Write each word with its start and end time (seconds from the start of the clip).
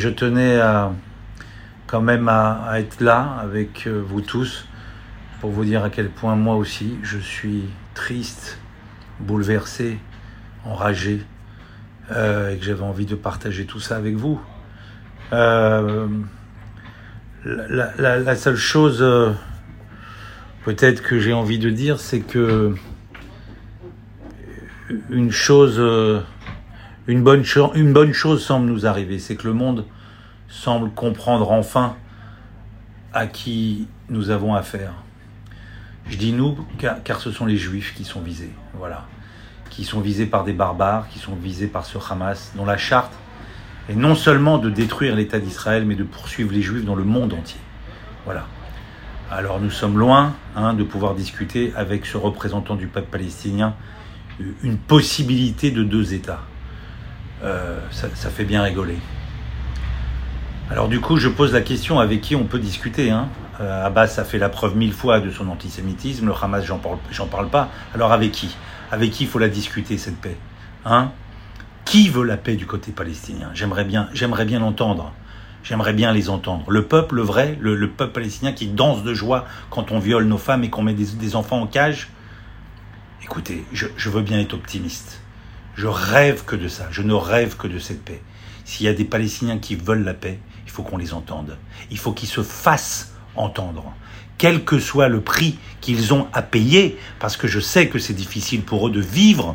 Je 0.00 0.10
tenais 0.10 0.60
quand 1.88 2.00
même 2.00 2.28
à, 2.28 2.78
être 2.78 3.00
là 3.00 3.36
avec 3.42 3.88
euh, 3.88 4.00
vous 4.00 4.20
tous 4.20 4.64
pour 5.40 5.50
vous 5.50 5.64
dire 5.64 5.82
à 5.82 5.90
quel 5.90 6.08
point 6.08 6.36
moi 6.36 6.54
aussi 6.54 6.96
je 7.02 7.18
suis 7.18 7.64
triste, 7.94 8.60
bouleversé, 9.18 9.98
enragé 10.64 11.20
euh, 12.12 12.54
et 12.54 12.58
que 12.58 12.64
j'avais 12.64 12.84
envie 12.84 13.06
de 13.06 13.16
partager 13.16 13.66
tout 13.66 13.80
ça 13.80 13.96
avec 13.96 14.14
vous. 14.14 14.40
Euh, 15.32 16.06
la, 17.44 18.36
seule 18.36 18.54
chose 18.54 19.04
peut-être 20.64 21.02
que 21.02 21.18
j'ai 21.18 21.32
envie 21.32 21.58
de 21.58 21.70
dire, 21.70 21.98
c'est 21.98 22.20
que 22.20 22.72
une 25.10 25.32
chose 25.32 25.80
une 27.08 27.22
bonne, 27.22 28.12
chose 28.12 28.44
semble 28.44 28.66
nous 28.66 28.86
arriver, 28.86 29.18
c'est 29.18 29.34
que 29.34 29.46
le 29.46 29.54
monde 29.54 29.86
semble 30.48 30.90
comprendre 30.90 31.50
enfin 31.50 31.96
à 33.14 33.26
qui 33.26 33.88
nous 34.10 34.28
avons 34.28 34.54
affaire. 34.54 34.92
Je 36.10 36.18
dis 36.18 36.32
nous 36.32 36.56
car, 36.78 37.20
ce 37.20 37.32
sont 37.32 37.46
les 37.46 37.56
juifs 37.56 37.94
qui 37.94 38.04
sont 38.04 38.20
visés, 38.20 38.52
voilà, 38.74 39.06
qui 39.70 39.84
sont 39.84 40.00
visés 40.00 40.26
par 40.26 40.44
des 40.44 40.52
barbares, 40.52 41.08
qui 41.08 41.18
sont 41.18 41.34
visés 41.34 41.66
par 41.66 41.86
ce 41.86 41.96
Hamas, 42.10 42.52
dont 42.56 42.66
la 42.66 42.76
charte 42.76 43.12
est 43.88 43.94
non 43.94 44.14
seulement 44.14 44.58
de 44.58 44.68
détruire 44.68 45.16
l'État 45.16 45.38
d'Israël, 45.38 45.86
mais 45.86 45.94
de 45.94 46.04
poursuivre 46.04 46.52
les 46.52 46.60
juifs 46.60 46.84
dans 46.84 46.94
le 46.94 47.04
monde 47.04 47.32
entier. 47.32 47.60
Voilà. 48.26 48.46
Alors 49.30 49.60
nous 49.60 49.70
sommes 49.70 49.98
loin 49.98 50.34
hein, 50.56 50.74
de 50.74 50.84
pouvoir 50.84 51.14
discuter 51.14 51.72
avec 51.74 52.04
ce 52.04 52.18
représentant 52.18 52.76
du 52.76 52.86
peuple 52.86 53.08
palestinien 53.10 53.74
une 54.62 54.76
possibilité 54.76 55.70
de 55.70 55.82
deux 55.82 56.12
États. 56.12 56.42
Euh, 57.44 57.78
ça, 57.90 58.30
fait 58.30 58.44
bien 58.44 58.62
rigoler. 58.62 58.98
Alors 60.70 60.88
du 60.88 61.00
coup, 61.00 61.18
je 61.18 61.28
pose 61.28 61.52
la 61.52 61.60
question 61.60 62.00
avec 62.00 62.20
qui 62.20 62.34
on 62.34 62.44
peut 62.44 62.58
discuter. 62.58 63.10
Hein 63.10 63.28
euh, 63.60 63.86
Abbas 63.86 64.14
a 64.18 64.24
fait 64.24 64.38
la 64.38 64.48
preuve 64.48 64.76
mille 64.76 64.92
fois 64.92 65.20
de 65.20 65.30
son 65.30 65.48
antisémitisme, 65.48 66.26
le 66.26 66.32
Hamas, 66.40 66.64
j'en 66.64 66.78
parle, 66.78 66.98
parle 67.30 67.48
pas. 67.48 67.70
Alors 67.94 68.12
avec 68.12 68.32
qui? 68.32 68.56
Avec 68.90 69.12
qui 69.12 69.24
il 69.24 69.28
faut 69.28 69.38
la 69.38 69.48
discuter, 69.48 69.98
cette 69.98 70.20
paix? 70.20 70.36
Hein? 70.84 71.12
Qui 71.84 72.08
veut 72.08 72.24
la 72.24 72.36
paix 72.36 72.56
du 72.56 72.66
côté 72.66 72.92
palestinien? 72.92 73.50
J'aimerais 73.54 73.84
bien, 73.84 74.08
j'aimerais 74.12 74.44
bien 74.44 74.58
l'entendre. 74.58 75.12
J'aimerais 75.62 75.92
bien 75.92 76.12
les 76.12 76.30
entendre. 76.30 76.70
Le 76.70 76.84
peuple, 76.84 77.16
le 77.16 77.22
vrai, 77.22 77.58
le, 77.60 77.90
peuple 77.90 78.12
palestinien 78.12 78.52
qui 78.52 78.68
danse 78.68 79.02
de 79.02 79.12
joie 79.12 79.44
quand 79.70 79.90
on 79.90 79.98
viole 79.98 80.24
nos 80.24 80.38
femmes 80.38 80.64
et 80.64 80.70
qu'on 80.70 80.82
met 80.82 80.94
des, 80.94 81.36
enfants 81.36 81.60
en 81.60 81.66
cage? 81.66 82.08
Écoutez, 83.22 83.64
je 83.72 84.10
veux 84.10 84.22
bien 84.22 84.38
être 84.38 84.54
optimiste. 84.54 85.20
Je 85.78 85.86
rêve 85.86 86.44
que 86.44 86.56
de 86.56 86.66
ça, 86.66 86.88
je 86.90 87.02
ne 87.02 87.14
rêve 87.14 87.56
que 87.56 87.68
de 87.68 87.78
cette 87.78 88.04
paix. 88.04 88.20
S'il 88.64 88.86
y 88.86 88.88
a 88.88 88.92
des 88.92 89.04
Palestiniens 89.04 89.58
qui 89.58 89.76
veulent 89.76 90.02
la 90.02 90.12
paix, 90.12 90.40
il 90.66 90.72
faut 90.72 90.82
qu'on 90.82 90.96
les 90.96 91.14
entende. 91.14 91.56
Il 91.92 91.98
faut 91.98 92.10
qu'ils 92.10 92.28
se 92.28 92.42
fassent 92.42 93.14
entendre, 93.36 93.94
quel 94.38 94.64
que 94.64 94.80
soit 94.80 95.06
le 95.06 95.20
prix 95.20 95.56
qu'ils 95.80 96.12
ont 96.12 96.26
à 96.32 96.42
payer, 96.42 96.98
parce 97.20 97.36
que 97.36 97.46
je 97.46 97.60
sais 97.60 97.86
que 97.86 98.00
c'est 98.00 98.12
difficile 98.12 98.62
pour 98.62 98.88
eux 98.88 98.90
de 98.90 99.00
vivre 99.00 99.54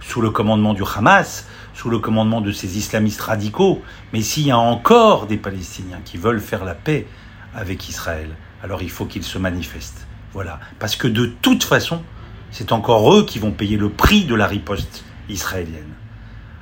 sous 0.00 0.20
le 0.20 0.30
commandement 0.30 0.74
du 0.74 0.82
Hamas, 0.82 1.46
sous 1.74 1.90
le 1.90 2.00
commandement 2.00 2.40
de 2.40 2.50
ces 2.50 2.76
islamistes 2.76 3.20
radicaux, 3.20 3.82
mais 4.12 4.20
s'il 4.20 4.48
y 4.48 4.50
a 4.50 4.58
encore 4.58 5.28
des 5.28 5.36
Palestiniens 5.36 6.00
qui 6.04 6.16
veulent 6.16 6.40
faire 6.40 6.64
la 6.64 6.74
paix 6.74 7.06
avec 7.54 7.88
Israël, 7.88 8.30
alors 8.64 8.82
il 8.82 8.90
faut 8.90 9.04
qu'ils 9.04 9.22
se 9.22 9.38
manifestent. 9.38 10.08
Voilà. 10.32 10.58
Parce 10.80 10.96
que 10.96 11.06
de 11.06 11.26
toute 11.26 11.62
façon, 11.62 12.02
c'est 12.50 12.72
encore 12.72 13.14
eux 13.14 13.24
qui 13.24 13.38
vont 13.38 13.52
payer 13.52 13.76
le 13.76 13.90
prix 13.90 14.24
de 14.24 14.34
la 14.34 14.48
riposte 14.48 15.04
israélienne. 15.32 15.94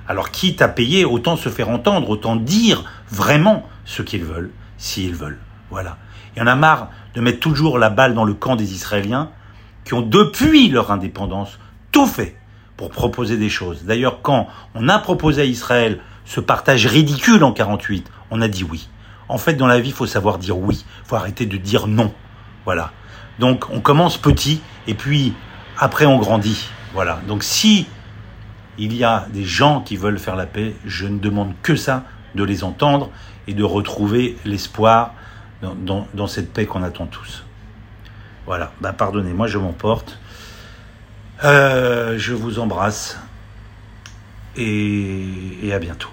Alors 0.08 0.30
quitte 0.30 0.62
à 0.62 0.68
payer, 0.68 1.04
autant 1.04 1.36
se 1.36 1.48
faire 1.48 1.68
entendre, 1.68 2.08
autant 2.08 2.36
dire 2.36 2.84
vraiment 3.10 3.68
ce 3.84 4.02
qu'ils 4.02 4.24
veulent, 4.24 4.50
s'ils 4.78 5.14
veulent. 5.14 5.38
Voilà. 5.70 5.98
Il 6.34 6.40
y 6.40 6.42
en 6.42 6.46
a 6.46 6.56
marre 6.56 6.90
de 7.14 7.20
mettre 7.20 7.40
toujours 7.40 7.78
la 7.78 7.90
balle 7.90 8.14
dans 8.14 8.24
le 8.24 8.34
camp 8.34 8.56
des 8.56 8.72
Israéliens 8.72 9.30
qui 9.84 9.94
ont 9.94 10.02
depuis 10.02 10.68
leur 10.68 10.90
indépendance 10.90 11.58
tout 11.92 12.06
fait 12.06 12.36
pour 12.76 12.90
proposer 12.90 13.36
des 13.36 13.48
choses. 13.48 13.84
D'ailleurs, 13.84 14.22
quand 14.22 14.48
on 14.74 14.88
a 14.88 14.98
proposé 14.98 15.42
à 15.42 15.44
Israël 15.44 16.00
ce 16.24 16.40
partage 16.40 16.86
ridicule 16.86 17.44
en 17.44 17.52
48, 17.52 18.10
on 18.30 18.40
a 18.40 18.48
dit 18.48 18.64
oui. 18.64 18.88
En 19.28 19.38
fait, 19.38 19.54
dans 19.54 19.66
la 19.66 19.80
vie, 19.80 19.90
il 19.90 19.94
faut 19.94 20.06
savoir 20.06 20.38
dire 20.38 20.58
oui. 20.58 20.84
Il 21.04 21.08
faut 21.08 21.16
arrêter 21.16 21.46
de 21.46 21.56
dire 21.56 21.86
non. 21.86 22.12
Voilà. 22.64 22.92
Donc, 23.38 23.70
on 23.70 23.80
commence 23.80 24.16
petit 24.16 24.60
et 24.86 24.94
puis 24.94 25.34
après, 25.78 26.06
on 26.06 26.18
grandit. 26.18 26.68
Voilà. 26.94 27.20
Donc, 27.28 27.42
si 27.42 27.86
il 28.80 28.96
y 28.96 29.04
a 29.04 29.26
des 29.32 29.44
gens 29.44 29.82
qui 29.82 29.96
veulent 29.96 30.18
faire 30.18 30.36
la 30.36 30.46
paix, 30.46 30.74
je 30.86 31.06
ne 31.06 31.18
demande 31.18 31.52
que 31.62 31.76
ça, 31.76 32.04
de 32.34 32.42
les 32.42 32.64
entendre 32.64 33.10
et 33.46 33.54
de 33.54 33.62
retrouver 33.62 34.36
l'espoir 34.44 35.14
dans, 35.62 36.26
cette 36.26 36.52
paix 36.52 36.64
qu'on 36.64 36.82
attend 36.82 37.06
tous. 37.06 37.44
Voilà, 38.46 38.72
bah 38.80 38.94
pardonnez-moi, 38.94 39.46
je 39.46 39.58
m'emporte. 39.58 40.18
Euh, 41.44 42.18
je 42.18 42.32
vous 42.32 42.58
embrasse 42.58 43.18
et 44.56 45.70
à 45.72 45.78
bientôt. 45.78 46.10